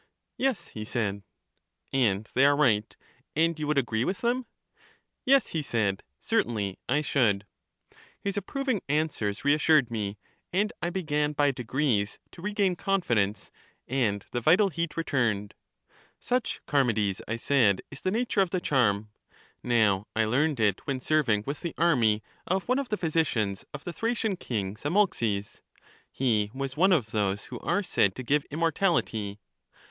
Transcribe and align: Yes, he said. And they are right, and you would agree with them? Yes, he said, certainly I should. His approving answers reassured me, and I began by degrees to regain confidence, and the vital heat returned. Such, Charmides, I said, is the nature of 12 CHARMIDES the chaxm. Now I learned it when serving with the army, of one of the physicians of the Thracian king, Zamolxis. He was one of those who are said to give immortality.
Yes, 0.39 0.69
he 0.69 0.83
said. 0.83 1.21
And 1.93 2.27
they 2.33 2.43
are 2.47 2.55
right, 2.55 2.97
and 3.35 3.59
you 3.59 3.67
would 3.67 3.77
agree 3.77 4.03
with 4.03 4.21
them? 4.21 4.47
Yes, 5.27 5.45
he 5.49 5.61
said, 5.61 6.01
certainly 6.19 6.79
I 6.89 7.01
should. 7.03 7.45
His 8.19 8.35
approving 8.35 8.81
answers 8.89 9.45
reassured 9.45 9.91
me, 9.91 10.17
and 10.51 10.73
I 10.81 10.89
began 10.89 11.33
by 11.33 11.51
degrees 11.51 12.17
to 12.31 12.41
regain 12.41 12.75
confidence, 12.75 13.51
and 13.87 14.25
the 14.31 14.41
vital 14.41 14.69
heat 14.69 14.97
returned. 14.97 15.53
Such, 16.19 16.61
Charmides, 16.67 17.21
I 17.27 17.35
said, 17.35 17.83
is 17.91 18.01
the 18.01 18.09
nature 18.09 18.41
of 18.41 18.49
12 18.49 18.63
CHARMIDES 18.63 19.05
the 19.05 19.05
chaxm. 19.05 19.07
Now 19.61 20.07
I 20.15 20.25
learned 20.25 20.59
it 20.59 20.81
when 20.87 20.99
serving 20.99 21.43
with 21.45 21.59
the 21.61 21.75
army, 21.77 22.23
of 22.47 22.67
one 22.67 22.79
of 22.79 22.89
the 22.89 22.97
physicians 22.97 23.65
of 23.71 23.83
the 23.83 23.93
Thracian 23.93 24.35
king, 24.35 24.75
Zamolxis. 24.77 25.61
He 26.11 26.49
was 26.55 26.75
one 26.75 26.91
of 26.91 27.11
those 27.11 27.43
who 27.45 27.59
are 27.59 27.83
said 27.83 28.15
to 28.15 28.23
give 28.23 28.45
immortality. 28.45 29.39